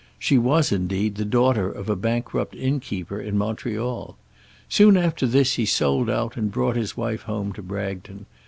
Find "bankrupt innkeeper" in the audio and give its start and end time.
1.95-3.21